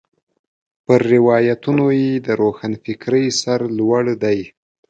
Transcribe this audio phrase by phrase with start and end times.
[0.85, 4.39] پر روایتونو یې د روښنفکرۍ سر لوړ دی.